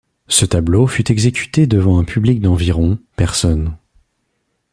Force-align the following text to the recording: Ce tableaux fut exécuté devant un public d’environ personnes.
Ce 0.27 0.47
tableaux 0.47 0.87
fut 0.87 1.11
exécuté 1.11 1.67
devant 1.67 1.99
un 1.99 2.03
public 2.03 2.41
d’environ 2.41 2.97
personnes. 3.17 3.77